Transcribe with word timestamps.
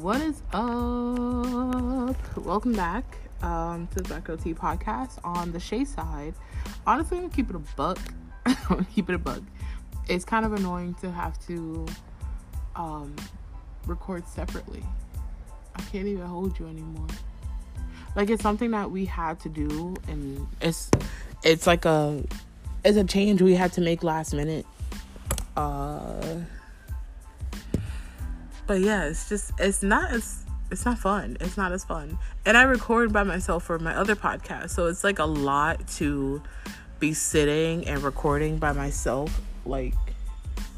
What 0.00 0.20
is 0.20 0.42
up? 0.52 2.36
Welcome 2.36 2.74
back 2.74 3.16
um, 3.40 3.86
to 3.88 3.94
the 3.96 4.02
Black 4.02 4.24
Girl 4.24 4.36
Tea 4.36 4.52
podcast 4.52 5.18
on 5.24 5.52
the 5.52 5.60
Shay 5.60 5.86
side. 5.86 6.34
Honestly, 6.86 7.16
I'm 7.16 7.24
gonna 7.24 7.34
keep 7.34 7.48
it 7.48 7.56
a 7.56 7.60
buck. 7.76 7.98
Keep 8.94 9.08
it 9.08 9.14
a 9.14 9.18
buck. 9.18 9.40
It's 10.06 10.24
kind 10.24 10.44
of 10.44 10.52
annoying 10.52 10.94
to 11.00 11.10
have 11.10 11.38
to 11.46 11.86
um, 12.76 13.16
record 13.86 14.28
separately. 14.28 14.84
I 15.74 15.80
can't 15.82 16.06
even 16.06 16.26
hold 16.26 16.58
you 16.58 16.66
anymore. 16.66 17.08
Like 18.14 18.28
it's 18.28 18.42
something 18.42 18.72
that 18.72 18.90
we 18.90 19.06
had 19.06 19.40
to 19.40 19.48
do, 19.48 19.96
and 20.08 20.46
it's 20.60 20.90
it's 21.42 21.66
like 21.66 21.86
a 21.86 22.22
it's 22.84 22.98
a 22.98 23.04
change 23.04 23.40
we 23.40 23.54
had 23.54 23.72
to 23.72 23.80
make 23.80 24.02
last 24.02 24.34
minute. 24.34 24.66
Uh 25.56 26.36
but 28.66 28.80
yeah, 28.80 29.04
it's 29.04 29.28
just 29.28 29.52
it's 29.58 29.82
not 29.82 30.10
as 30.10 30.44
it's 30.70 30.84
not 30.84 30.98
fun. 30.98 31.36
It's 31.40 31.56
not 31.56 31.72
as 31.72 31.84
fun. 31.84 32.18
And 32.44 32.56
I 32.56 32.62
record 32.62 33.12
by 33.12 33.22
myself 33.22 33.64
for 33.64 33.78
my 33.78 33.94
other 33.94 34.16
podcast, 34.16 34.70
so 34.70 34.86
it's 34.86 35.04
like 35.04 35.18
a 35.18 35.24
lot 35.24 35.86
to 35.96 36.42
be 36.98 37.14
sitting 37.14 37.86
and 37.86 38.02
recording 38.02 38.58
by 38.58 38.72
myself 38.72 39.40
like 39.64 39.94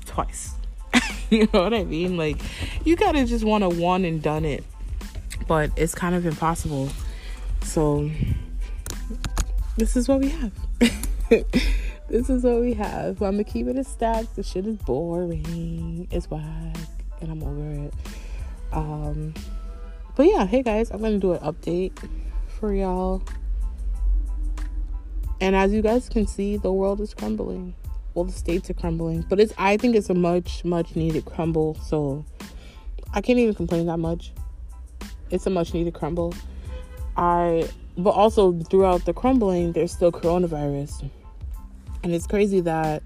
twice. 0.05 0.55
you 1.31 1.49
know 1.53 1.63
what 1.63 1.75
I 1.75 1.85
mean? 1.85 2.17
Like 2.17 2.41
you 2.85 2.97
gotta 2.97 3.25
just 3.25 3.45
want 3.45 3.63
to 3.63 3.71
one 3.71 4.05
and 4.05 4.23
done 4.23 4.45
it, 4.45 4.65
but 5.47 5.71
it's 5.77 5.95
kind 5.95 6.15
of 6.15 6.27
impossible. 6.27 6.91
So 7.63 8.11
this 9.77 9.97
is 9.97 10.09
what 10.09 10.21
we 10.21 10.29
have. 10.29 10.53
this 12.09 12.29
is 12.29 12.45
what 12.45 12.61
we 12.61 12.75
have. 12.75 13.23
I'm 13.23 13.33
gonna 13.33 13.45
keep 13.45 13.67
it 13.69 13.79
a 13.79 13.85
stack. 13.85 14.27
The 14.35 14.43
shit 14.43 14.67
is 14.67 14.77
boring. 14.77 16.09
It's 16.11 16.31
whack 16.31 16.77
and 17.21 17.31
I'm 17.31 17.43
over 17.43 17.87
it. 17.87 17.95
Um, 18.73 19.35
but 20.17 20.27
yeah, 20.27 20.47
hey 20.47 20.63
guys, 20.63 20.91
I'm 20.91 21.01
gonna 21.01 21.19
do 21.19 21.33
an 21.33 21.41
update 21.41 21.93
for 22.59 22.75
y'all. 22.75 23.23
And 25.41 25.55
as 25.55 25.73
you 25.73 25.83
guys 25.83 26.09
can 26.09 26.27
see, 26.27 26.57
the 26.57 26.73
world 26.73 27.01
is 27.01 27.15
crumbling. 27.15 27.75
Well, 28.15 28.25
the 28.25 28.33
states 28.33 28.69
are 28.69 28.75
crumbling, 28.75 29.25
but 29.29 29.39
it's 29.39 29.53
I 29.57 29.77
think 29.77 29.95
it's 29.95 30.11
a 30.11 30.15
much 30.15 30.65
much 30.65 30.97
needed 30.97 31.25
crumble. 31.25 31.77
So 31.77 32.25
I 33.15 33.21
can't 33.21 33.39
even 33.39 33.55
complain 33.55 33.87
that 33.87 33.99
much. 33.99 34.33
It's 35.31 35.47
a 35.47 35.51
much 35.51 35.73
needed 35.75 35.95
crumble. 35.95 36.35
I 37.17 37.69
but 37.97 38.11
also 38.11 38.53
throughout 38.53 39.05
the 39.05 39.13
crumbling, 39.13 39.73
there's 39.73 39.93
still 39.93 40.13
coronavirus, 40.13 41.11
and 42.03 42.15
it's 42.15 42.27
crazy 42.27 42.61
that 42.61 43.03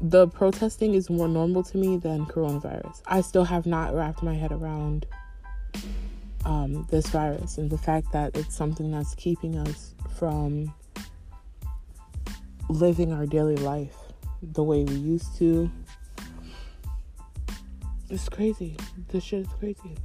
the 0.00 0.28
protesting 0.28 0.94
is 0.94 1.08
more 1.08 1.28
normal 1.28 1.62
to 1.64 1.78
me 1.78 1.96
than 1.96 2.26
coronavirus. 2.26 3.02
I 3.06 3.20
still 3.22 3.44
have 3.44 3.66
not 3.66 3.94
wrapped 3.94 4.22
my 4.22 4.34
head 4.34 4.52
around 4.52 5.06
um, 6.44 6.86
this 6.90 7.06
virus 7.08 7.58
and 7.58 7.70
the 7.70 7.78
fact 7.78 8.12
that 8.12 8.36
it's 8.36 8.54
something 8.54 8.90
that's 8.90 9.14
keeping 9.14 9.56
us 9.56 9.94
from 10.16 10.72
living 12.68 13.12
our 13.12 13.26
daily 13.26 13.56
life 13.56 13.96
the 14.42 14.62
way 14.62 14.84
we 14.84 14.94
used 14.94 15.36
to. 15.38 15.70
It's 18.08 18.28
crazy. 18.28 18.76
This 19.08 19.24
shit 19.24 19.40
is 19.40 19.48
crazy. 19.58 19.96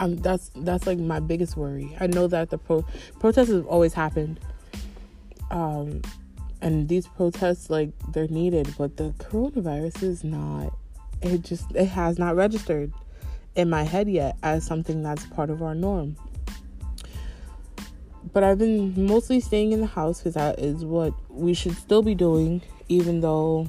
Um, 0.00 0.16
that's 0.16 0.50
that's 0.56 0.86
like 0.86 0.98
my 0.98 1.20
biggest 1.20 1.56
worry. 1.56 1.96
I 2.00 2.06
know 2.06 2.26
that 2.28 2.50
the 2.50 2.58
pro- 2.58 2.86
protests 3.18 3.50
have 3.50 3.66
always 3.66 3.92
happened. 3.94 4.40
Um, 5.50 6.02
and 6.60 6.88
these 6.88 7.06
protests 7.06 7.70
like 7.70 7.90
they're 8.12 8.28
needed 8.28 8.74
but 8.76 8.96
the 8.96 9.10
coronavirus 9.18 10.02
is 10.02 10.24
not 10.24 10.72
it 11.22 11.42
just 11.42 11.70
it 11.74 11.86
has 11.86 12.18
not 12.18 12.36
registered 12.36 12.92
in 13.54 13.68
my 13.68 13.82
head 13.82 14.08
yet 14.08 14.36
as 14.42 14.64
something 14.64 15.02
that's 15.02 15.26
part 15.26 15.50
of 15.50 15.62
our 15.62 15.74
norm. 15.74 16.16
But 18.32 18.44
i've 18.44 18.58
been 18.58 19.06
mostly 19.06 19.40
staying 19.40 19.72
in 19.72 19.80
the 19.80 19.86
house 19.86 20.18
because 20.18 20.34
that 20.34 20.58
is 20.58 20.84
what 20.84 21.12
we 21.28 21.54
should 21.54 21.76
still 21.76 22.02
be 22.02 22.14
doing 22.14 22.62
even 22.88 23.20
though 23.20 23.68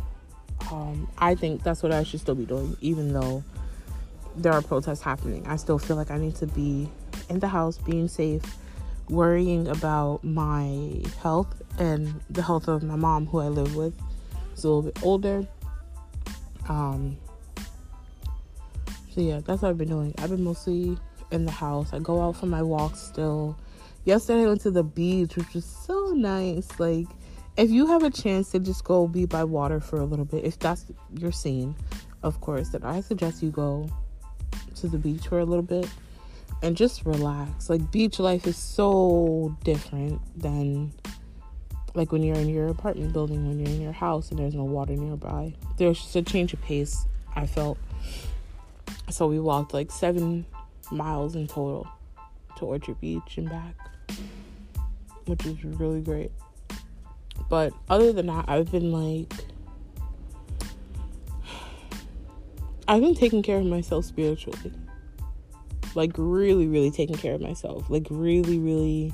um, 0.71 1.07
i 1.17 1.33
think 1.33 1.63
that's 1.63 1.81
what 1.81 1.91
i 1.91 2.03
should 2.03 2.19
still 2.19 2.35
be 2.35 2.45
doing 2.45 2.75
even 2.81 3.13
though 3.13 3.43
there 4.35 4.53
are 4.53 4.61
protests 4.61 5.01
happening. 5.01 5.45
I 5.47 5.55
still 5.55 5.79
feel 5.79 5.95
like 5.95 6.11
i 6.11 6.17
need 6.17 6.35
to 6.35 6.47
be 6.47 6.89
in 7.29 7.39
the 7.39 7.47
house 7.47 7.77
being 7.77 8.07
safe 8.07 8.43
worrying 9.09 9.67
about 9.67 10.23
my 10.23 11.01
health 11.21 11.61
and 11.77 12.21
the 12.29 12.41
health 12.41 12.67
of 12.67 12.83
my 12.83 12.95
mom, 12.95 13.25
who 13.25 13.39
I 13.39 13.47
live 13.47 13.75
with. 13.75 13.93
She's 14.55 14.63
a 14.63 14.69
little 14.69 14.91
bit 14.91 15.03
older. 15.03 15.47
Um, 16.67 17.17
so 19.11 19.21
yeah, 19.21 19.41
that's 19.45 19.61
what 19.61 19.69
I've 19.69 19.77
been 19.77 19.89
doing. 19.89 20.13
I've 20.19 20.29
been 20.29 20.43
mostly 20.43 20.97
in 21.31 21.45
the 21.45 21.51
house. 21.51 21.93
I 21.93 21.99
go 21.99 22.21
out 22.21 22.37
for 22.37 22.45
my 22.45 22.61
walks 22.61 22.99
still. 22.99 23.57
Yesterday 24.05 24.43
I 24.43 24.47
went 24.47 24.61
to 24.61 24.71
the 24.71 24.83
beach, 24.83 25.35
which 25.35 25.53
was 25.53 25.65
so 25.65 26.13
nice. 26.15 26.67
Like, 26.79 27.07
if 27.57 27.69
you 27.69 27.87
have 27.87 28.03
a 28.03 28.09
chance 28.09 28.51
to 28.51 28.59
just 28.59 28.83
go 28.83 29.07
be 29.07 29.25
by 29.25 29.43
water 29.43 29.79
for 29.79 29.97
a 29.97 30.05
little 30.05 30.25
bit, 30.25 30.45
if 30.45 30.57
that's 30.59 30.85
your 31.17 31.31
scene, 31.31 31.75
of 32.23 32.39
course, 32.41 32.69
then 32.69 32.83
I 32.83 33.01
suggest 33.01 33.43
you 33.43 33.49
go 33.49 33.89
to 34.75 34.87
the 34.87 34.97
beach 34.97 35.27
for 35.27 35.39
a 35.39 35.45
little 35.45 35.63
bit 35.63 35.89
and 36.61 36.75
just 36.75 37.05
relax. 37.05 37.69
Like 37.69 37.91
beach 37.91 38.19
life 38.19 38.47
is 38.47 38.57
so 38.57 39.55
different 39.63 40.21
than 40.39 40.93
like 41.95 42.11
when 42.11 42.23
you're 42.23 42.35
in 42.35 42.49
your 42.49 42.67
apartment 42.67 43.13
building, 43.13 43.47
when 43.47 43.59
you're 43.59 43.69
in 43.69 43.81
your 43.81 43.91
house 43.91 44.29
and 44.29 44.39
there's 44.39 44.55
no 44.55 44.63
water 44.63 44.95
nearby. 44.95 45.53
There's 45.77 45.99
just 45.99 46.15
a 46.15 46.21
change 46.21 46.53
of 46.53 46.61
pace, 46.61 47.05
I 47.35 47.45
felt. 47.45 47.77
So 49.09 49.27
we 49.27 49.39
walked 49.39 49.73
like 49.73 49.91
seven 49.91 50.45
miles 50.91 51.35
in 51.35 51.47
total 51.47 51.87
to 52.57 52.65
Orchard 52.65 52.99
Beach 52.99 53.37
and 53.37 53.49
back, 53.49 53.75
which 55.25 55.45
is 55.45 55.63
really 55.63 56.01
great. 56.01 56.31
But 57.49 57.73
other 57.89 58.11
than 58.13 58.27
that, 58.27 58.45
I've 58.47 58.71
been 58.71 58.91
like, 58.91 59.33
I've 62.87 63.01
been 63.01 63.15
taking 63.15 63.41
care 63.41 63.57
of 63.57 63.65
myself 63.65 64.05
spiritually 64.05 64.73
like 65.95 66.11
really 66.17 66.67
really 66.67 66.91
taking 66.91 67.15
care 67.17 67.33
of 67.33 67.41
myself. 67.41 67.89
Like 67.89 68.07
really 68.09 68.59
really 68.59 69.13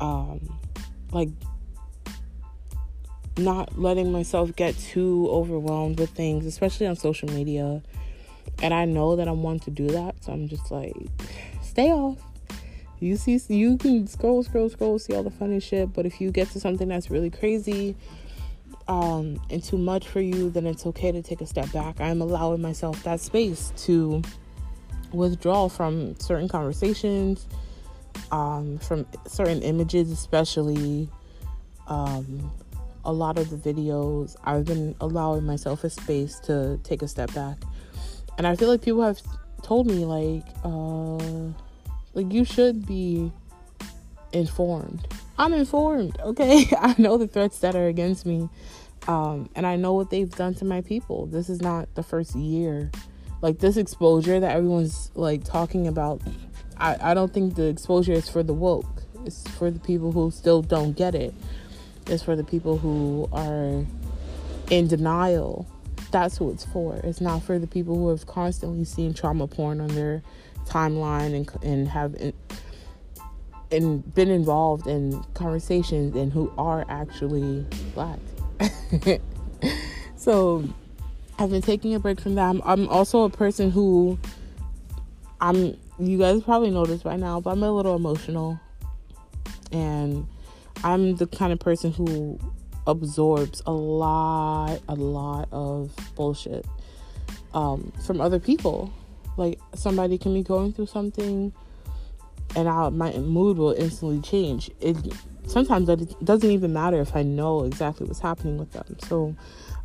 um 0.00 0.58
like 1.12 1.28
not 3.36 3.78
letting 3.78 4.12
myself 4.12 4.54
get 4.56 4.76
too 4.78 5.28
overwhelmed 5.30 5.98
with 5.98 6.10
things 6.10 6.46
especially 6.46 6.86
on 6.86 6.96
social 6.96 7.28
media. 7.30 7.82
And 8.62 8.74
i 8.74 8.84
know 8.84 9.16
that 9.16 9.28
i'm 9.28 9.42
one 9.42 9.58
to 9.60 9.70
do 9.70 9.86
that 9.88 10.22
so 10.22 10.32
i'm 10.32 10.48
just 10.48 10.70
like 10.70 10.94
stay 11.62 11.90
off. 11.90 12.18
You 12.98 13.16
see 13.16 13.40
you 13.48 13.78
can 13.78 14.06
scroll 14.06 14.42
scroll 14.42 14.68
scroll 14.68 14.98
see 14.98 15.14
all 15.14 15.22
the 15.22 15.30
funny 15.30 15.60
shit 15.60 15.92
but 15.94 16.04
if 16.04 16.20
you 16.20 16.30
get 16.30 16.50
to 16.50 16.60
something 16.60 16.88
that's 16.88 17.10
really 17.10 17.30
crazy 17.30 17.96
um, 18.88 19.40
and 19.50 19.62
too 19.62 19.78
much 19.78 20.08
for 20.08 20.20
you 20.20 20.50
then 20.50 20.66
it's 20.66 20.84
okay 20.84 21.12
to 21.12 21.22
take 21.22 21.40
a 21.40 21.46
step 21.46 21.70
back. 21.72 22.00
I'm 22.00 22.20
allowing 22.20 22.60
myself 22.60 23.02
that 23.04 23.20
space 23.20 23.72
to 23.84 24.20
withdraw 25.12 25.68
from 25.68 26.18
certain 26.18 26.48
conversations, 26.48 27.46
um, 28.30 28.78
from 28.78 29.06
certain 29.26 29.62
images, 29.62 30.10
especially. 30.10 31.08
Um, 31.88 32.52
a 33.04 33.12
lot 33.12 33.38
of 33.38 33.50
the 33.50 33.56
videos, 33.56 34.36
I've 34.44 34.64
been 34.64 34.94
allowing 35.00 35.44
myself 35.44 35.84
a 35.84 35.90
space 35.90 36.38
to 36.40 36.78
take 36.82 37.02
a 37.02 37.08
step 37.08 37.32
back. 37.34 37.58
And 38.38 38.46
I 38.46 38.56
feel 38.56 38.68
like 38.68 38.82
people 38.82 39.02
have 39.02 39.20
told 39.62 39.86
me, 39.86 40.04
like, 40.04 40.44
uh, 40.64 41.52
like 42.14 42.32
you 42.32 42.44
should 42.44 42.86
be 42.86 43.32
informed. 44.32 45.06
I'm 45.38 45.54
informed, 45.54 46.18
okay? 46.20 46.66
I 46.78 46.94
know 46.98 47.16
the 47.16 47.26
threats 47.26 47.60
that 47.60 47.74
are 47.74 47.86
against 47.86 48.26
me. 48.26 48.48
Um, 49.08 49.48
and 49.54 49.66
I 49.66 49.76
know 49.76 49.94
what 49.94 50.10
they've 50.10 50.30
done 50.30 50.54
to 50.56 50.64
my 50.64 50.82
people. 50.82 51.26
This 51.26 51.48
is 51.48 51.62
not 51.62 51.94
the 51.94 52.02
first 52.02 52.34
year 52.34 52.90
like 53.42 53.58
this 53.58 53.76
exposure 53.76 54.40
that 54.40 54.54
everyone's 54.54 55.10
like 55.14 55.44
talking 55.44 55.86
about 55.86 56.20
I, 56.76 57.10
I 57.10 57.14
don't 57.14 57.32
think 57.32 57.56
the 57.56 57.66
exposure 57.66 58.12
is 58.12 58.28
for 58.28 58.42
the 58.42 58.54
woke. 58.54 59.02
It's 59.26 59.46
for 59.50 59.70
the 59.70 59.78
people 59.78 60.12
who 60.12 60.30
still 60.30 60.62
don't 60.62 60.96
get 60.96 61.14
it. 61.14 61.34
It's 62.06 62.22
for 62.22 62.34
the 62.34 62.44
people 62.44 62.78
who 62.78 63.28
are 63.32 63.84
in 64.70 64.88
denial. 64.88 65.68
That's 66.10 66.38
who 66.38 66.50
it's 66.50 66.64
for. 66.64 66.96
It's 67.04 67.20
not 67.20 67.42
for 67.42 67.58
the 67.58 67.66
people 67.66 67.96
who 67.96 68.08
have 68.08 68.26
constantly 68.26 68.84
seen 68.84 69.12
trauma 69.12 69.46
porn 69.46 69.80
on 69.80 69.88
their 69.88 70.22
timeline 70.64 71.34
and, 71.34 71.62
and 71.62 71.88
have 71.88 72.14
in, 72.14 72.32
and 73.70 74.14
been 74.14 74.30
involved 74.30 74.86
in 74.86 75.22
conversations 75.34 76.16
and 76.16 76.32
who 76.32 76.50
are 76.56 76.86
actually 76.88 77.66
black. 77.94 78.18
So 80.20 80.68
I've 81.40 81.50
been 81.50 81.62
taking 81.62 81.94
a 81.94 82.00
break 82.00 82.20
from 82.20 82.36
that. 82.36 82.48
I'm, 82.50 82.62
I'm 82.66 82.88
also 82.88 83.24
a 83.24 83.30
person 83.30 83.70
who 83.70 84.18
I'm 85.40 85.76
you 85.98 86.18
guys 86.18 86.42
probably 86.42 86.70
noticed 86.70 87.04
by 87.04 87.16
now, 87.16 87.40
but 87.40 87.50
I'm 87.50 87.62
a 87.62 87.72
little 87.72 87.96
emotional. 87.96 88.60
And 89.72 90.26
I'm 90.84 91.16
the 91.16 91.26
kind 91.26 91.52
of 91.52 91.60
person 91.60 91.92
who 91.92 92.38
absorbs 92.86 93.62
a 93.66 93.72
lot, 93.72 94.80
a 94.88 94.94
lot 94.94 95.48
of 95.52 95.92
bullshit. 96.16 96.66
um, 97.54 97.92
from 98.04 98.20
other 98.20 98.38
people. 98.38 98.92
Like 99.36 99.58
somebody 99.74 100.18
can 100.18 100.34
be 100.34 100.42
going 100.42 100.72
through 100.72 100.86
something, 100.86 101.52
and 102.56 102.68
I, 102.68 102.88
my 102.90 103.12
mood 103.18 103.58
will 103.58 103.72
instantly 103.72 104.20
change. 104.20 104.70
It 104.80 104.96
sometimes 105.46 105.88
it 105.88 106.24
doesn't 106.24 106.50
even 106.50 106.72
matter 106.72 107.00
if 107.00 107.16
I 107.16 107.22
know 107.22 107.64
exactly 107.64 108.06
what's 108.06 108.20
happening 108.20 108.58
with 108.58 108.72
them. 108.72 108.96
So 109.08 109.34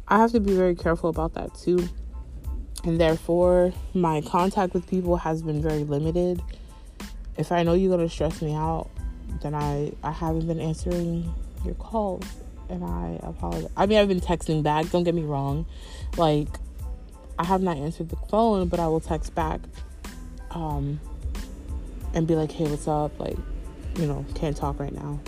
I 0.07 0.17
have 0.17 0.31
to 0.33 0.39
be 0.39 0.53
very 0.53 0.75
careful 0.75 1.09
about 1.09 1.33
that 1.33 1.55
too. 1.55 1.87
And 2.83 2.99
therefore, 2.99 3.73
my 3.93 4.21
contact 4.21 4.73
with 4.73 4.87
people 4.87 5.17
has 5.17 5.41
been 5.41 5.61
very 5.61 5.83
limited. 5.83 6.41
If 7.37 7.51
I 7.51 7.63
know 7.63 7.73
you're 7.73 7.95
gonna 7.95 8.09
stress 8.09 8.41
me 8.41 8.53
out, 8.53 8.89
then 9.41 9.55
I 9.55 9.91
I 10.03 10.11
haven't 10.11 10.47
been 10.47 10.59
answering 10.59 11.33
your 11.63 11.75
calls, 11.75 12.25
and 12.69 12.83
I 12.83 13.19
apologize. 13.23 13.71
I 13.75 13.87
mean, 13.87 13.97
I've 13.97 14.07
been 14.07 14.21
texting 14.21 14.61
back. 14.61 14.89
Don't 14.91 15.03
get 15.03 15.15
me 15.15 15.23
wrong, 15.23 15.65
like 16.17 16.47
I 17.37 17.43
have 17.45 17.61
not 17.61 17.77
answered 17.77 18.09
the 18.09 18.15
phone, 18.15 18.67
but 18.67 18.79
I 18.79 18.87
will 18.87 19.01
text 19.01 19.35
back 19.35 19.59
um, 20.51 20.99
and 22.13 22.25
be 22.25 22.35
like, 22.35 22.51
hey, 22.51 22.65
what's 22.65 22.87
up? 22.87 23.19
Like, 23.19 23.37
you 23.97 24.07
know, 24.07 24.25
can't 24.35 24.55
talk 24.55 24.79
right 24.79 24.93
now. 24.93 25.19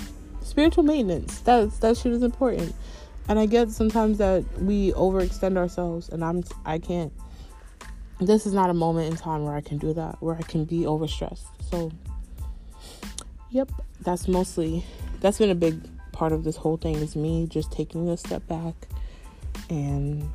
Spiritual 0.42 0.84
maintenance. 0.84 1.40
That's 1.42 1.78
that 1.80 1.98
shit 1.98 2.14
is 2.14 2.24
important. 2.24 2.74
And 3.30 3.38
I 3.38 3.46
get 3.46 3.70
sometimes 3.70 4.18
that 4.20 4.46
we 4.62 4.92
overextend 4.94 5.58
ourselves 5.58 6.10
and 6.10 6.24
I'm 6.24 6.44
I 6.66 6.80
can't 6.80 7.12
this 8.20 8.48
is 8.48 8.54
not 8.54 8.70
a 8.70 8.74
moment 8.74 9.12
in 9.12 9.16
time 9.16 9.44
where 9.44 9.54
I 9.54 9.62
can 9.62 9.78
do 9.78 9.94
that, 9.94 10.20
where 10.22 10.36
I 10.36 10.42
can 10.42 10.66
be 10.66 10.82
overstressed. 10.82 11.46
So 11.70 11.92
yep, 13.50 13.72
that's 14.02 14.28
mostly 14.28 14.86
that's 15.20 15.38
been 15.38 15.50
a 15.50 15.56
big 15.56 15.82
part 16.12 16.32
of 16.32 16.44
this 16.44 16.56
whole 16.56 16.78
thing 16.78 16.96
is 16.96 17.16
me 17.16 17.46
just 17.48 17.72
taking 17.72 18.10
a 18.10 18.18
step 18.18 18.48
back 18.48 18.74
and 19.70 20.32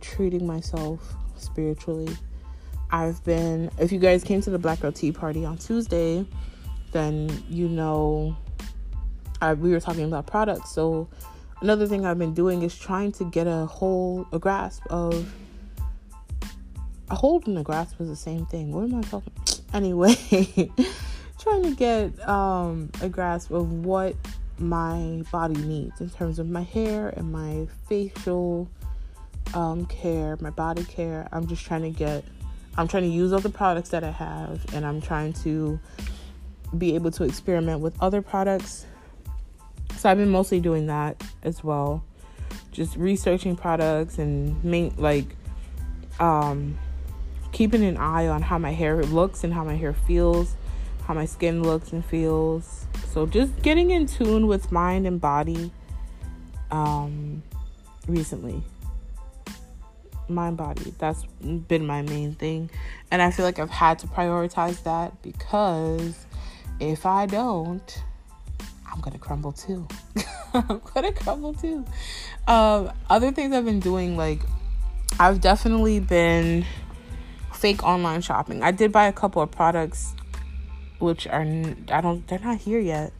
treating 0.00 0.46
myself 0.46 1.14
spiritually. 1.36 2.08
I've 2.90 3.22
been, 3.24 3.70
if 3.78 3.92
you 3.92 3.98
guys 3.98 4.24
came 4.24 4.40
to 4.42 4.50
the 4.50 4.58
Black 4.58 4.80
Girl 4.80 4.92
Tea 4.92 5.12
Party 5.12 5.44
on 5.44 5.58
Tuesday, 5.58 6.24
then 6.92 7.28
you 7.48 7.68
know 7.68 8.36
I, 9.42 9.54
we 9.54 9.70
were 9.70 9.80
talking 9.80 10.04
about 10.04 10.26
products. 10.26 10.70
So, 10.70 11.08
another 11.60 11.86
thing 11.86 12.04
I've 12.04 12.18
been 12.18 12.34
doing 12.34 12.62
is 12.62 12.76
trying 12.78 13.12
to 13.12 13.24
get 13.24 13.46
a 13.46 13.66
whole, 13.66 14.26
a 14.32 14.38
grasp 14.38 14.82
of, 14.90 15.32
a 17.10 17.14
hold 17.14 17.46
and 17.46 17.58
a 17.58 17.62
grasp 17.62 18.00
is 18.00 18.08
the 18.08 18.16
same 18.16 18.46
thing. 18.46 18.72
What 18.72 18.84
am 18.84 18.94
I 18.96 19.02
talking? 19.02 19.32
Anyway, 19.74 20.14
trying 21.38 21.62
to 21.62 21.74
get 21.76 22.26
um, 22.26 22.90
a 23.02 23.08
grasp 23.08 23.50
of 23.50 23.84
what 23.84 24.16
my 24.58 25.22
body 25.30 25.60
needs 25.60 26.00
in 26.00 26.08
terms 26.08 26.38
of 26.38 26.48
my 26.48 26.62
hair 26.62 27.10
and 27.10 27.30
my 27.30 27.66
facial 27.86 28.66
um, 29.52 29.84
care, 29.84 30.38
my 30.40 30.48
body 30.48 30.84
care. 30.84 31.28
I'm 31.32 31.46
just 31.46 31.66
trying 31.66 31.82
to 31.82 31.90
get, 31.90 32.24
I'm 32.78 32.88
trying 32.88 33.02
to 33.02 33.10
use 33.10 33.30
all 33.34 33.40
the 33.40 33.50
products 33.50 33.90
that 33.90 34.04
I 34.04 34.10
have, 34.10 34.64
and 34.72 34.86
I'm 34.86 35.02
trying 35.02 35.34
to 35.44 35.78
be 36.78 36.94
able 36.94 37.10
to 37.10 37.24
experiment 37.24 37.80
with 37.80 37.94
other 38.02 38.22
products. 38.22 38.86
So 39.98 40.08
I've 40.08 40.16
been 40.16 40.30
mostly 40.30 40.60
doing 40.60 40.86
that 40.86 41.22
as 41.42 41.62
well, 41.62 42.04
just 42.72 42.96
researching 42.96 43.56
products 43.56 44.18
and 44.18 44.62
make 44.64 44.96
like 44.98 45.36
um, 46.20 46.78
keeping 47.52 47.84
an 47.84 47.96
eye 47.96 48.26
on 48.26 48.42
how 48.42 48.58
my 48.58 48.72
hair 48.72 49.02
looks 49.02 49.44
and 49.44 49.52
how 49.52 49.64
my 49.64 49.76
hair 49.76 49.92
feels, 49.92 50.54
how 51.06 51.14
my 51.14 51.24
skin 51.24 51.62
looks 51.62 51.92
and 51.92 52.04
feels. 52.04 52.86
So 53.10 53.26
just 53.26 53.62
getting 53.62 53.90
in 53.90 54.06
tune 54.06 54.46
with 54.46 54.70
mind 54.70 55.06
and 55.06 55.20
body 55.20 55.70
um, 56.70 57.42
recently. 58.06 58.62
Mind 60.28 60.58
body 60.58 60.92
that's 60.98 61.24
been 61.68 61.86
my 61.86 62.02
main 62.02 62.34
thing. 62.34 62.70
And 63.10 63.22
i 63.22 63.30
feel 63.30 63.46
like 63.46 63.58
i've 63.58 63.70
had 63.70 63.98
to 64.00 64.06
prioritize 64.06 64.82
that 64.82 65.22
because 65.22 66.26
if 66.80 67.06
i 67.06 67.26
don't 67.26 68.02
i'm 68.92 69.00
gonna 69.00 69.18
crumble 69.18 69.52
too 69.52 69.86
i'm 70.54 70.80
gonna 70.94 71.12
crumble 71.12 71.54
too 71.54 71.84
um, 72.46 72.90
other 73.10 73.30
things 73.30 73.54
i've 73.54 73.64
been 73.64 73.80
doing 73.80 74.16
like 74.16 74.40
i've 75.18 75.40
definitely 75.40 76.00
been 76.00 76.64
fake 77.52 77.82
online 77.82 78.20
shopping 78.20 78.62
i 78.62 78.70
did 78.70 78.92
buy 78.92 79.06
a 79.06 79.12
couple 79.12 79.42
of 79.42 79.50
products 79.50 80.14
which 80.98 81.26
are 81.26 81.42
i 81.90 82.00
don't 82.00 82.26
they're 82.28 82.38
not 82.38 82.58
here 82.58 82.80
yet 82.80 83.12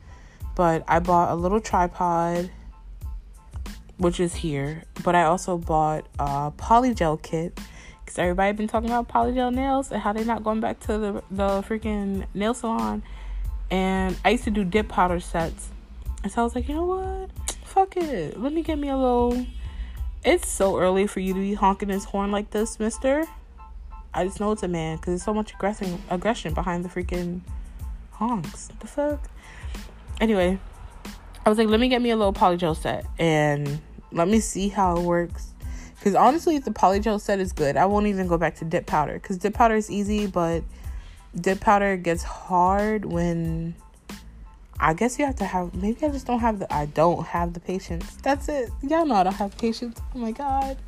but 0.55 0.83
i 0.89 0.99
bought 0.99 1.31
a 1.31 1.35
little 1.35 1.61
tripod 1.61 2.51
which 3.99 4.21
is 4.21 4.35
here. 4.35 4.85
But 5.05 5.15
I 5.15 5.25
also 5.25 5.59
bought 5.59 6.07
a 6.19 6.53
polygel 6.57 7.21
kit 7.21 7.59
because 8.05 8.19
everybody 8.19 8.57
been 8.57 8.69
talking 8.69 8.91
about 8.91 9.09
polygel 9.09 9.53
nails 9.53 9.93
and 9.93 10.01
how 10.01 10.13
they're 10.13 10.25
not 10.25 10.43
going 10.43 10.61
back 10.61 10.81
to 10.81 10.99
the 10.99 11.23
the 11.31 11.49
freaking 11.63 12.25
nail 12.33 12.55
salon. 12.55 13.03
And 13.71 14.17
I 14.25 14.31
used 14.31 14.45
to 14.45 14.51
do 14.51 14.65
dip 14.65 14.89
powder 14.89 15.21
sets, 15.21 15.71
and 16.23 16.33
so 16.33 16.41
I 16.41 16.45
was 16.45 16.55
like, 16.55 16.69
you 16.69 16.75
know 16.75 16.85
what? 16.85 17.31
Fuck 17.65 17.97
it. 17.97 18.41
Let 18.41 18.53
me 18.53 18.63
get 18.63 18.79
me 18.79 18.89
a 18.89 18.97
little. 18.97 19.47
It's 20.25 20.49
so 20.49 20.79
early 20.79 21.07
for 21.07 21.21
you 21.21 21.35
to 21.35 21.41
be 21.41 21.55
honking 21.55 21.91
his 21.91 22.05
horn 22.05 22.33
like 22.33 22.51
this, 22.51 22.81
Mister. 22.81 23.25
I 24.13 24.25
just 24.25 24.41
know 24.41 24.53
it's 24.53 24.63
a 24.63 24.69
man 24.69 24.97
because 24.97 25.13
there's 25.13 25.23
so 25.23 25.35
much 25.35 25.55
aggression 25.55 26.03
aggression 26.11 26.55
behind 26.55 26.85
the 26.85 26.89
freaking 26.89 27.43
honks. 28.11 28.69
What 28.69 28.81
the 28.81 28.87
fuck? 28.87 29.21
Anyway, 30.21 30.59
I 31.47 31.49
was 31.49 31.59
like, 31.59 31.69
let 31.69 31.79
me 31.79 31.89
get 31.89 32.03
me 32.03 32.11
a 32.11 32.17
little 32.17 32.33
polygel 32.33 32.77
set 32.77 33.07
and 33.19 33.81
let 34.11 34.27
me 34.27 34.41
see 34.41 34.69
how 34.69 34.97
it 34.97 35.03
works. 35.03 35.53
Because 35.95 36.15
honestly, 36.15 36.57
if 36.57 36.65
the 36.65 36.71
polygel 36.71 37.21
set 37.21 37.39
is 37.39 37.53
good, 37.53 37.77
I 37.77 37.87
won't 37.87 38.07
even 38.07 38.27
go 38.27 38.39
back 38.39 38.57
to 38.57 38.65
dip 38.65 38.87
powder. 38.87 39.15
Because 39.15 39.37
dip 39.37 39.55
powder 39.55 39.77
is 39.77 39.91
easy, 39.91 40.27
but 40.27 40.65
dip 41.41 41.61
powder 41.61 41.97
gets 41.97 42.23
hard 42.23 43.05
when 43.05 43.75
I 44.81 44.95
guess 44.95 45.19
you 45.19 45.27
have 45.27 45.37
to 45.37 45.45
have 45.45 45.75
maybe 45.75 46.05
I 46.05 46.09
just 46.09 46.27
don't 46.27 46.39
have 46.41 46.61
the 46.61 46.73
I 46.73 46.87
don't 46.87 47.27
have 47.27 47.53
the 47.53 47.61
patience. 47.61 48.17
That's 48.23 48.49
it. 48.49 48.71
Y'all 48.83 49.05
know 49.07 49.17
I 49.17 49.25
don't 49.25 49.35
have 49.35 49.57
patience. 49.59 50.01
Oh 50.15 50.19
my 50.19 50.33
god. 50.33 50.79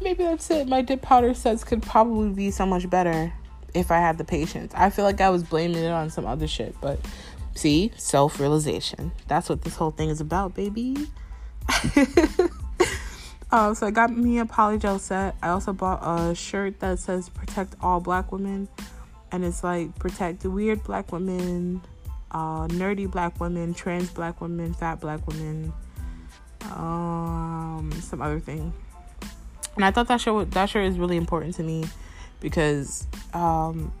Maybe 0.00 0.24
that's 0.24 0.50
it. 0.50 0.68
My 0.68 0.82
dip 0.82 1.02
powder 1.02 1.34
sets 1.34 1.64
could 1.64 1.82
probably 1.82 2.30
be 2.30 2.50
so 2.50 2.64
much 2.66 2.88
better 2.88 3.32
if 3.74 3.90
I 3.90 3.98
had 3.98 4.18
the 4.18 4.24
patience. 4.24 4.72
I 4.74 4.90
feel 4.90 5.04
like 5.04 5.20
I 5.20 5.30
was 5.30 5.42
blaming 5.42 5.82
it 5.82 5.90
on 5.90 6.10
some 6.10 6.26
other 6.26 6.46
shit, 6.46 6.74
but 6.80 6.98
see, 7.54 7.92
self-realization. 7.96 9.12
That's 9.26 9.48
what 9.48 9.62
this 9.62 9.76
whole 9.76 9.90
thing 9.90 10.08
is 10.08 10.20
about, 10.20 10.54
baby. 10.54 11.08
uh, 13.50 13.74
so 13.74 13.86
I 13.86 13.90
got 13.90 14.16
me 14.16 14.38
a 14.38 14.44
polygel 14.44 15.00
set. 15.00 15.34
I 15.42 15.48
also 15.48 15.72
bought 15.72 16.00
a 16.02 16.34
shirt 16.34 16.80
that 16.80 16.98
says 16.98 17.28
"Protect 17.28 17.74
All 17.80 18.00
Black 18.00 18.32
Women," 18.32 18.68
and 19.32 19.44
it's 19.44 19.62
like 19.62 19.98
protect 19.98 20.40
the 20.40 20.50
weird 20.50 20.82
black 20.84 21.12
women, 21.12 21.82
uh, 22.30 22.66
nerdy 22.68 23.10
black 23.10 23.40
women, 23.40 23.74
trans 23.74 24.10
black 24.10 24.40
women, 24.40 24.74
fat 24.74 25.00
black 25.00 25.26
women, 25.26 25.72
um, 26.72 27.90
some 28.00 28.22
other 28.22 28.40
thing. 28.40 28.72
And 29.76 29.84
I 29.84 29.90
thought 29.90 30.08
that 30.08 30.20
show 30.20 30.44
that 30.44 30.66
show 30.66 30.80
is 30.80 30.98
really 30.98 31.16
important 31.16 31.54
to 31.56 31.62
me 31.62 31.84
because 32.40 33.06
um, 33.32 33.92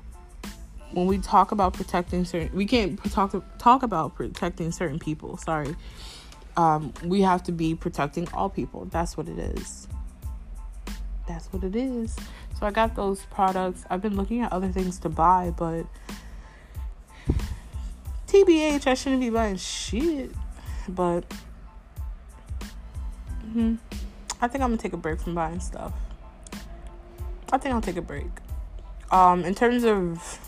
when 0.92 1.06
we 1.06 1.18
talk 1.18 1.52
about 1.52 1.74
protecting 1.74 2.24
certain, 2.24 2.56
we 2.56 2.66
can't 2.66 3.02
talk 3.12 3.34
talk 3.58 3.82
about 3.82 4.14
protecting 4.14 4.72
certain 4.72 4.98
people. 4.98 5.36
Sorry 5.36 5.76
um, 6.58 6.92
we 7.04 7.22
have 7.22 7.44
to 7.44 7.52
be 7.52 7.76
protecting 7.76 8.28
all 8.34 8.50
people. 8.50 8.86
That's 8.86 9.16
what 9.16 9.28
it 9.28 9.38
is. 9.38 9.86
That's 11.28 11.46
what 11.52 11.62
it 11.62 11.76
is. 11.76 12.16
So 12.58 12.66
I 12.66 12.72
got 12.72 12.96
those 12.96 13.22
products. 13.26 13.84
I've 13.88 14.02
been 14.02 14.16
looking 14.16 14.40
at 14.40 14.52
other 14.52 14.68
things 14.68 14.98
to 15.00 15.08
buy, 15.08 15.54
but 15.56 15.84
TBH, 18.44 18.86
I 18.86 18.94
shouldn't 18.94 19.20
be 19.20 19.30
buying 19.30 19.56
shit. 19.56 20.30
But 20.88 21.24
hmm 23.42 23.74
I 24.40 24.46
think 24.46 24.62
I'm 24.62 24.70
gonna 24.70 24.76
take 24.76 24.92
a 24.92 24.96
break 24.96 25.20
from 25.20 25.34
buying 25.34 25.60
stuff. 25.60 25.92
I 27.52 27.58
think 27.58 27.74
I'll 27.74 27.80
take 27.80 27.96
a 27.96 28.02
break. 28.02 28.26
Um, 29.10 29.44
in 29.44 29.54
terms 29.54 29.84
of 29.84 30.38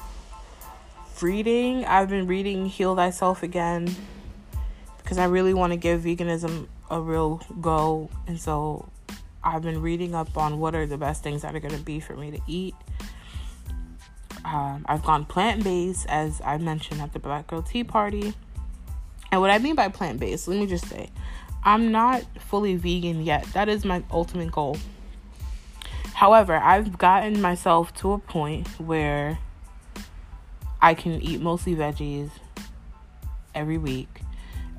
reading, 1.20 1.85
I've 1.85 2.09
been 2.09 2.26
reading 2.26 2.66
Heal 2.66 2.94
Thyself 2.94 3.42
Again 3.42 3.94
because 4.99 5.18
I 5.18 5.25
really 5.25 5.54
want 5.54 5.73
to 5.73 5.76
give 5.76 6.02
veganism 6.02 6.68
a 6.90 7.00
real 7.00 7.42
go. 7.61 8.11
And 8.26 8.38
so 8.38 8.88
I've 9.42 9.62
been 9.62 9.80
reading 9.80 10.14
up 10.14 10.37
on 10.37 10.61
what 10.61 10.75
are 10.75 10.87
the 10.87 10.99
best 10.99 11.23
things 11.23 11.42
that 11.42 11.54
are 11.54 11.61
going 11.61 11.75
to 11.75 11.82
be 11.82 12.00
for 12.00 12.14
me 12.14 12.30
to 12.30 12.40
eat. 12.47 12.75
Um, 14.44 14.85
I've 14.88 15.04
gone 15.04 15.25
plant 15.25 15.64
based, 15.64 16.06
as 16.09 16.40
I 16.44 16.59
mentioned 16.59 17.00
at 17.00 17.12
the 17.12 17.18
Black 17.18 17.47
Girl 17.47 17.62
Tea 17.62 17.85
Party. 17.85 18.35
And 19.32 19.40
what 19.40 19.50
I 19.50 19.59
mean 19.59 19.75
by 19.75 19.88
plant 19.88 20.18
based, 20.18 20.49
let 20.49 20.59
me 20.59 20.66
just 20.66 20.87
say, 20.87 21.11
I'm 21.64 21.92
not 21.92 22.25
fully 22.38 22.76
vegan 22.76 23.23
yet. 23.23 23.44
That 23.52 23.68
is 23.68 23.85
my 23.85 24.02
ultimate 24.11 24.50
goal. 24.50 24.78
However, 26.14 26.56
I've 26.56 26.99
gotten 26.99 27.40
myself 27.40 27.94
to 27.97 28.12
a 28.12 28.18
point 28.18 28.66
where 28.80 29.38
I 30.80 30.94
can 30.94 31.20
eat 31.23 31.40
mostly 31.40 31.75
veggies 31.75 32.30
every 33.54 33.78
week 33.78 34.20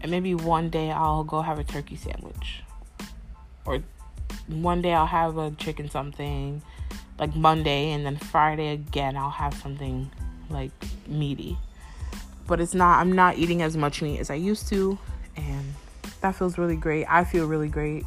and 0.02 0.10
maybe 0.10 0.34
one 0.34 0.70
day 0.70 0.92
I'll 0.92 1.24
go 1.24 1.42
have 1.42 1.60
a 1.60 1.64
turkey 1.64 1.96
sandwich. 1.96 2.64
Or 3.66 3.82
one 4.48 4.82
day 4.82 4.94
I'll 4.94 5.06
have 5.06 5.38
a 5.38 5.52
chicken 5.52 5.90
something. 5.90 6.62
Like 7.20 7.36
Monday 7.36 7.92
and 7.92 8.06
then 8.06 8.18
Friday 8.18 8.74
again 8.74 9.16
I'll 9.16 9.30
have 9.30 9.54
something 9.54 10.12
like 10.50 10.72
meaty. 11.08 11.58
But 12.48 12.60
it's 12.60 12.74
not 12.74 13.00
I'm 13.00 13.12
not 13.12 13.38
eating 13.38 13.62
as 13.62 13.78
much 13.78 14.02
meat 14.02 14.20
as 14.20 14.30
I 14.30 14.36
used 14.36 14.68
to 14.70 14.98
and 15.36 15.74
that 16.22 16.36
feels 16.36 16.58
really 16.58 16.76
great. 16.76 17.06
I 17.08 17.24
feel 17.24 17.46
really 17.46 17.70
great. 17.70 18.06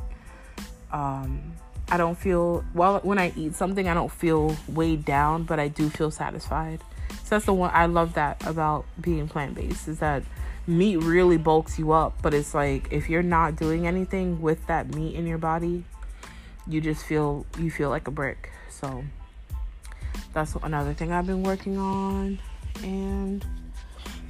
Um 0.92 1.54
I 1.90 1.96
don't 1.96 2.16
feel 2.16 2.64
well 2.75 3.00
when 3.02 3.18
I 3.18 3.32
eat 3.37 3.54
something 3.54 3.88
I 3.88 3.94
don't 3.94 4.11
feel 4.11 4.56
weighed 4.68 5.04
down, 5.04 5.44
but 5.44 5.61
I 5.61 5.68
do 5.68 5.90
feel 5.90 6.11
satisfied. 6.11 6.80
So 7.08 7.30
that's 7.30 7.46
the 7.46 7.54
one 7.54 7.70
I 7.73 7.87
love 7.87 8.14
that 8.14 8.44
about 8.46 8.84
being 9.00 9.28
plant-based 9.28 9.88
is 9.88 9.99
that 10.00 10.23
meat 10.66 10.96
really 10.99 11.37
bulks 11.37 11.78
you 11.78 11.92
up, 11.92 12.14
but 12.23 12.34
it's 12.34 12.54
like 12.54 12.88
if 12.90 13.08
you're 13.08 13.23
not 13.23 13.56
doing 13.56 13.87
anything 13.87 14.40
with 14.40 14.66
that 14.66 14.94
meat 14.94 15.14
in 15.14 15.26
your 15.26 15.38
body, 15.38 15.84
you 16.66 16.80
just 16.80 17.04
feel 17.04 17.46
you 17.58 17.70
feel 17.70 17.90
like 17.90 18.08
a 18.08 18.11
brick. 18.11 18.50
So 18.80 19.04
that's 20.32 20.54
another 20.56 20.94
thing 20.94 21.12
I've 21.12 21.26
been 21.26 21.42
working 21.42 21.78
on 21.78 22.38
and 22.82 23.44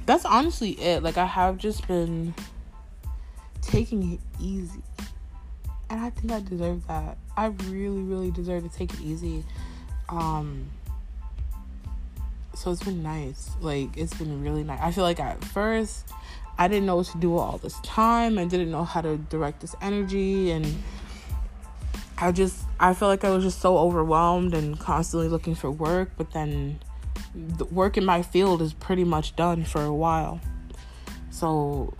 that's 0.05 0.23
honestly 0.23 0.71
it. 0.79 1.01
Like 1.01 1.17
I 1.17 1.25
have 1.25 1.57
just 1.57 1.87
been 1.87 2.33
taking 3.61 4.13
it 4.13 4.19
easy. 4.39 4.81
And 5.89 5.99
I 5.99 6.09
think 6.11 6.31
I 6.31 6.41
deserve 6.41 6.85
that. 6.87 7.17
I 7.35 7.47
really 7.47 8.01
really 8.01 8.31
deserve 8.31 8.63
to 8.63 8.77
take 8.77 8.93
it 8.93 9.01
easy. 9.01 9.43
Um 10.09 10.67
so 12.53 12.71
it's 12.71 12.83
been 12.83 13.01
nice. 13.01 13.49
Like 13.59 13.97
it's 13.97 14.13
been 14.13 14.43
really 14.43 14.63
nice. 14.63 14.79
I 14.81 14.91
feel 14.91 15.03
like 15.03 15.19
at 15.19 15.43
first 15.43 16.11
I 16.57 16.67
didn't 16.67 16.85
know 16.85 16.97
what 16.97 17.07
to 17.07 17.17
do 17.17 17.35
all 17.35 17.57
this 17.57 17.79
time. 17.81 18.37
I 18.37 18.45
didn't 18.45 18.71
know 18.71 18.83
how 18.83 19.01
to 19.01 19.17
direct 19.17 19.61
this 19.61 19.75
energy 19.81 20.51
and 20.51 20.65
I 22.17 22.31
just 22.31 22.63
I 22.79 22.93
felt 22.93 23.09
like 23.09 23.23
I 23.23 23.29
was 23.29 23.43
just 23.43 23.59
so 23.59 23.77
overwhelmed 23.77 24.53
and 24.53 24.79
constantly 24.79 25.27
looking 25.27 25.55
for 25.55 25.69
work, 25.69 26.11
but 26.17 26.31
then 26.31 26.79
the 27.33 27.65
work 27.65 27.97
in 27.97 28.05
my 28.05 28.21
field 28.21 28.61
is 28.61 28.73
pretty 28.73 29.03
much 29.03 29.35
done 29.35 29.65
for 29.65 29.83
a 29.83 29.93
while. 29.93 30.39
So 31.29 31.93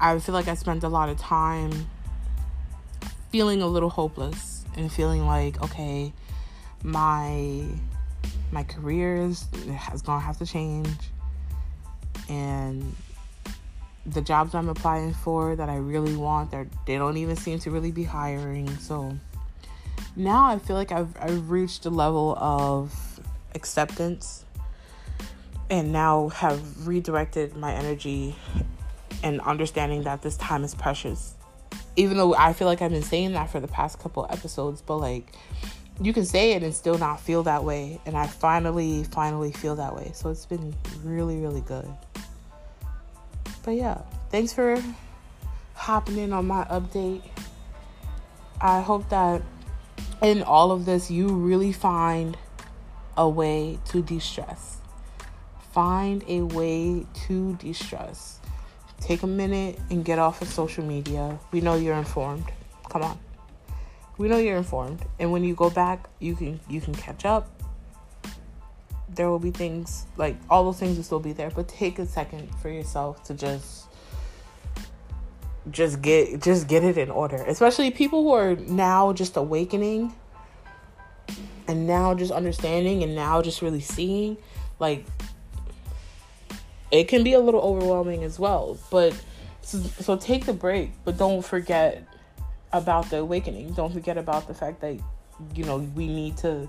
I 0.00 0.18
feel 0.18 0.34
like 0.34 0.48
I 0.48 0.54
spent 0.54 0.84
a 0.84 0.88
lot 0.88 1.08
of 1.10 1.18
time 1.18 1.88
feeling 3.30 3.60
a 3.60 3.66
little 3.66 3.90
hopeless 3.90 4.64
and 4.76 4.90
feeling 4.90 5.26
like 5.26 5.62
okay, 5.62 6.12
my 6.82 7.66
my 8.50 8.62
career 8.64 9.16
is 9.16 9.46
has 9.76 10.00
gonna 10.00 10.20
have 10.20 10.38
to 10.38 10.46
change 10.46 10.88
and 12.28 12.94
the 14.12 14.20
jobs 14.20 14.54
I'm 14.54 14.68
applying 14.68 15.12
for 15.12 15.56
that 15.56 15.68
I 15.68 15.76
really 15.76 16.16
want, 16.16 16.50
they 16.50 16.96
don't 16.96 17.16
even 17.16 17.36
seem 17.36 17.58
to 17.60 17.70
really 17.70 17.92
be 17.92 18.04
hiring. 18.04 18.68
So 18.78 19.16
now 20.16 20.46
I 20.46 20.58
feel 20.58 20.76
like 20.76 20.92
I've 20.92 21.14
I've 21.20 21.50
reached 21.50 21.86
a 21.86 21.90
level 21.90 22.36
of 22.38 23.20
acceptance 23.54 24.44
and 25.70 25.92
now 25.92 26.28
have 26.28 26.86
redirected 26.86 27.56
my 27.56 27.74
energy 27.74 28.34
and 29.22 29.40
understanding 29.42 30.04
that 30.04 30.22
this 30.22 30.36
time 30.36 30.64
is 30.64 30.74
precious. 30.74 31.34
Even 31.96 32.16
though 32.16 32.34
I 32.34 32.52
feel 32.52 32.68
like 32.68 32.80
I've 32.80 32.92
been 32.92 33.02
saying 33.02 33.32
that 33.32 33.50
for 33.50 33.60
the 33.60 33.68
past 33.68 33.98
couple 33.98 34.26
episodes, 34.30 34.80
but 34.80 34.98
like 34.98 35.34
you 36.00 36.12
can 36.12 36.24
say 36.24 36.52
it 36.52 36.62
and 36.62 36.72
still 36.72 36.96
not 36.96 37.20
feel 37.20 37.42
that 37.42 37.64
way. 37.64 38.00
And 38.06 38.16
I 38.16 38.26
finally, 38.26 39.04
finally 39.04 39.52
feel 39.52 39.74
that 39.76 39.94
way. 39.94 40.12
So 40.14 40.30
it's 40.30 40.46
been 40.46 40.74
really, 41.02 41.38
really 41.38 41.60
good. 41.62 41.88
But 43.64 43.72
yeah, 43.72 44.02
thanks 44.30 44.52
for 44.52 44.82
hopping 45.74 46.18
in 46.18 46.32
on 46.32 46.46
my 46.46 46.64
update. 46.64 47.22
I 48.60 48.80
hope 48.80 49.08
that 49.10 49.42
in 50.22 50.42
all 50.42 50.72
of 50.72 50.84
this, 50.84 51.10
you 51.10 51.28
really 51.28 51.72
find 51.72 52.36
a 53.16 53.28
way 53.28 53.78
to 53.86 54.02
de 54.02 54.18
stress. 54.18 54.78
Find 55.72 56.24
a 56.26 56.42
way 56.42 57.06
to 57.26 57.54
de 57.56 57.72
stress. 57.72 58.40
Take 59.00 59.22
a 59.22 59.26
minute 59.26 59.78
and 59.90 60.04
get 60.04 60.18
off 60.18 60.42
of 60.42 60.48
social 60.48 60.84
media. 60.84 61.38
We 61.52 61.60
know 61.60 61.76
you're 61.76 61.94
informed. 61.94 62.46
Come 62.88 63.02
on. 63.02 63.18
We 64.16 64.28
know 64.28 64.38
you're 64.38 64.56
informed. 64.56 65.04
And 65.20 65.30
when 65.30 65.44
you 65.44 65.54
go 65.54 65.70
back, 65.70 66.08
you 66.18 66.34
can 66.34 66.58
you 66.68 66.80
can 66.80 66.94
catch 66.94 67.24
up 67.24 67.57
there 69.14 69.28
will 69.28 69.38
be 69.38 69.50
things 69.50 70.06
like 70.16 70.36
all 70.50 70.64
those 70.64 70.78
things 70.78 70.96
will 70.96 71.04
still 71.04 71.20
be 71.20 71.32
there, 71.32 71.50
but 71.50 71.68
take 71.68 71.98
a 71.98 72.06
second 72.06 72.54
for 72.56 72.68
yourself 72.68 73.22
to 73.24 73.34
just 73.34 73.86
just 75.70 76.00
get 76.00 76.40
just 76.40 76.68
get 76.68 76.84
it 76.84 76.98
in 76.98 77.10
order. 77.10 77.36
Especially 77.36 77.90
people 77.90 78.22
who 78.22 78.32
are 78.32 78.56
now 78.56 79.12
just 79.12 79.36
awakening 79.36 80.14
and 81.66 81.86
now 81.86 82.14
just 82.14 82.32
understanding 82.32 83.02
and 83.02 83.14
now 83.14 83.42
just 83.42 83.60
really 83.60 83.80
seeing 83.80 84.36
like 84.78 85.04
it 86.90 87.04
can 87.08 87.22
be 87.22 87.34
a 87.34 87.40
little 87.40 87.60
overwhelming 87.60 88.24
as 88.24 88.38
well. 88.38 88.78
But 88.90 89.14
so, 89.60 89.78
so 89.78 90.16
take 90.16 90.46
the 90.46 90.54
break, 90.54 90.92
but 91.04 91.18
don't 91.18 91.44
forget 91.44 92.06
about 92.72 93.10
the 93.10 93.18
awakening. 93.18 93.72
Don't 93.72 93.92
forget 93.92 94.16
about 94.16 94.46
the 94.48 94.54
fact 94.54 94.80
that 94.80 94.98
you 95.54 95.64
know 95.64 95.78
we 95.94 96.06
need 96.06 96.36
to 96.38 96.68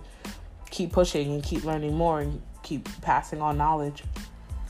keep 0.69 0.91
pushing 0.91 1.33
and 1.33 1.43
keep 1.43 1.63
learning 1.63 1.95
more 1.95 2.21
and 2.21 2.41
keep 2.63 2.88
passing 3.01 3.41
on 3.41 3.57
knowledge. 3.57 4.03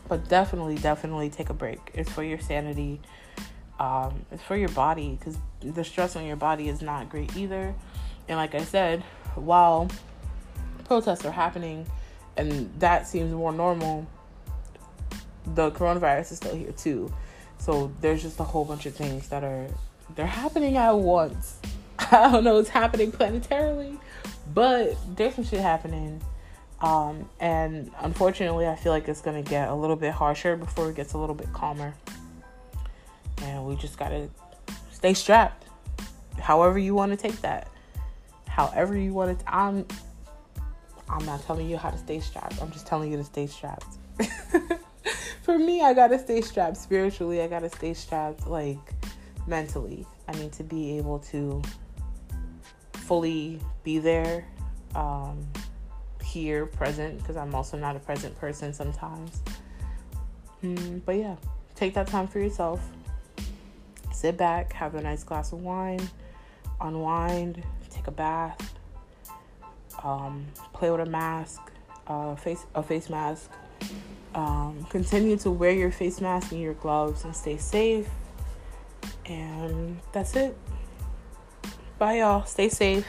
But 0.07 0.27
definitely, 0.27 0.75
definitely 0.75 1.29
take 1.29 1.49
a 1.49 1.53
break. 1.53 1.91
It's 1.93 2.09
for 2.09 2.23
your 2.23 2.39
sanity. 2.39 2.99
Um, 3.79 4.25
it's 4.31 4.43
for 4.43 4.57
your 4.57 4.69
body 4.69 5.17
because 5.17 5.37
the 5.61 5.83
stress 5.83 6.15
on 6.15 6.25
your 6.25 6.35
body 6.35 6.67
is 6.67 6.81
not 6.81 7.09
great 7.09 7.35
either. 7.37 7.73
And 8.27 8.37
like 8.37 8.55
I 8.55 8.63
said, 8.63 9.03
while 9.35 9.89
protests 10.85 11.25
are 11.25 11.31
happening 11.31 11.85
and 12.37 12.71
that 12.79 13.07
seems 13.07 13.33
more 13.33 13.51
normal, 13.51 14.07
the 15.55 15.71
coronavirus 15.71 16.31
is 16.31 16.37
still 16.37 16.55
here 16.55 16.71
too. 16.71 17.13
So 17.59 17.91
there's 18.01 18.21
just 18.21 18.39
a 18.39 18.43
whole 18.43 18.65
bunch 18.65 18.85
of 18.85 18.95
things 18.95 19.29
that 19.29 19.43
are 19.43 19.67
they're 20.15 20.25
happening 20.25 20.77
at 20.77 20.91
once. 20.91 21.59
I 21.99 22.31
don't 22.31 22.43
know 22.43 22.55
what's 22.55 22.69
happening 22.69 23.11
planetarily, 23.11 23.99
but 24.53 24.95
there's 25.15 25.35
some 25.35 25.43
shit 25.43 25.59
happening. 25.59 26.21
Um, 26.81 27.29
and 27.39 27.91
unfortunately, 27.99 28.67
I 28.67 28.75
feel 28.75 28.91
like 28.91 29.07
it's 29.07 29.21
going 29.21 29.43
to 29.43 29.49
get 29.49 29.69
a 29.69 29.75
little 29.75 29.95
bit 29.95 30.11
harsher 30.11 30.55
before 30.55 30.89
it 30.89 30.95
gets 30.95 31.13
a 31.13 31.17
little 31.17 31.35
bit 31.35 31.51
calmer. 31.51 31.93
And 33.41 33.65
we 33.65 33.75
just 33.75 33.97
got 33.97 34.09
to 34.09 34.29
stay 34.91 35.13
strapped. 35.13 35.65
However 36.39 36.79
you 36.79 36.95
want 36.95 37.11
to 37.11 37.17
take 37.17 37.39
that. 37.41 37.67
However 38.47 38.97
you 38.97 39.13
want 39.13 39.39
to. 39.39 39.53
I'm 39.53 39.85
I'm 41.09 41.25
not 41.25 41.43
telling 41.43 41.69
you 41.69 41.77
how 41.77 41.89
to 41.89 41.97
stay 41.97 42.19
strapped. 42.19 42.61
I'm 42.61 42.71
just 42.71 42.85
telling 42.85 43.11
you 43.11 43.17
to 43.17 43.23
stay 43.23 43.47
strapped. 43.47 43.97
For 45.41 45.57
me, 45.57 45.81
I 45.81 45.93
got 45.93 46.09
to 46.09 46.19
stay 46.19 46.41
strapped 46.41 46.77
spiritually. 46.77 47.41
I 47.41 47.47
got 47.47 47.61
to 47.61 47.69
stay 47.69 47.93
strapped 47.93 48.47
like 48.47 48.77
mentally. 49.47 50.05
I 50.27 50.33
need 50.33 50.51
to 50.53 50.63
be 50.63 50.97
able 50.97 51.19
to 51.19 51.61
fully 53.09 53.59
be 53.83 53.97
there, 53.97 54.45
um, 54.93 55.43
here, 56.23 56.67
present, 56.67 57.17
because 57.17 57.37
I'm 57.37 57.55
also 57.55 57.75
not 57.75 57.95
a 57.95 57.99
present 57.99 58.37
person 58.39 58.71
sometimes. 58.71 59.41
Mm, 60.63 61.01
but 61.03 61.15
yeah, 61.15 61.35
take 61.73 61.95
that 61.95 62.05
time 62.05 62.27
for 62.27 62.37
yourself. 62.37 62.87
Sit 64.13 64.37
back, 64.37 64.73
have 64.73 64.93
a 64.93 65.01
nice 65.01 65.23
glass 65.23 65.53
of 65.53 65.63
wine, 65.63 66.07
unwind, 66.79 67.63
take 67.89 68.05
a 68.05 68.11
bath, 68.11 68.75
um, 70.03 70.45
play 70.73 70.91
with 70.91 70.99
a 70.99 71.09
mask, 71.09 71.61
uh, 72.05 72.35
face 72.35 72.63
a 72.75 72.83
face 72.83 73.09
mask. 73.09 73.49
Um, 74.35 74.85
continue 74.91 75.35
to 75.37 75.49
wear 75.49 75.71
your 75.71 75.89
face 75.89 76.21
mask 76.21 76.51
and 76.51 76.61
your 76.61 76.75
gloves 76.75 77.23
and 77.23 77.35
stay 77.35 77.57
safe. 77.57 78.07
And 79.25 79.97
that's 80.13 80.35
it. 80.35 80.55
Bye, 81.99 82.19
y'all. 82.19 82.45
Stay 82.45 82.69
safe. 82.69 83.05